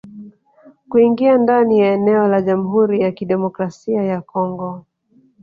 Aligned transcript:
Kuingia 0.89 1.37
ndani 1.37 1.79
ya 1.79 1.87
eneo 1.93 2.27
la 2.27 2.41
Jamhuri 2.41 3.01
ya 3.01 3.11
Kidemokrasia 3.11 4.03
ya 4.03 4.21
Kongo 4.21 4.85